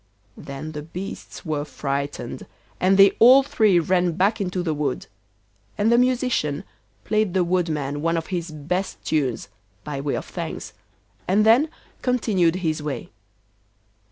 [0.35, 2.47] Then the beasts were frightened,
[2.79, 5.05] and they all three ran back into the wood,
[5.77, 6.63] and the Musician
[7.03, 9.47] played the woodman one of his best tunes,
[9.83, 10.73] by way of thanks,
[11.27, 11.69] and then
[12.01, 13.11] continued his way.